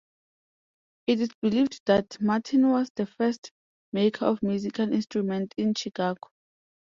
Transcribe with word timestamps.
It 1.05 1.21
is 1.21 1.29
believed 1.43 1.83
that 1.85 2.19
Martin 2.19 2.71
was 2.71 2.89
the 2.95 3.05
first 3.05 3.51
maker 3.93 4.25
of 4.25 4.41
musical 4.41 4.91
instruments 4.91 5.53
in 5.59 5.75
Chicago. 5.75 6.29